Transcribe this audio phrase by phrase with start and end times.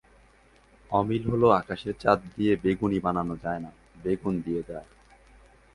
[0.89, 3.71] অমিল হলো আকাশের চাঁদ দিয়ে বেগুনি বানানো যায় না,
[4.03, 4.87] বেগুন দিয়ে যায়।